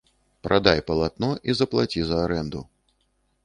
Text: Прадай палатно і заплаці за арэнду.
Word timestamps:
Прадай 0.45 0.81
палатно 0.87 1.29
і 1.53 1.57
заплаці 1.61 2.01
за 2.11 2.17
арэнду. 2.25 2.67